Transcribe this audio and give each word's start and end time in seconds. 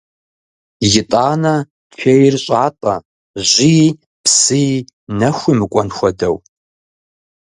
ИтӀанэ 0.99 1.55
чейр 1.97 2.33
щӀатӀэ 2.43 2.95
жьыи, 3.49 3.85
псыи, 4.23 4.73
нэхуи 5.19 5.53
мыкӀуэн 5.59 5.89
хуэдэу. 5.95 6.35